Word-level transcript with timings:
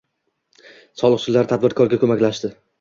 Soliqchilar 1.03 1.53
tadbirkorga 1.53 2.03
ko‘makching 2.05 2.61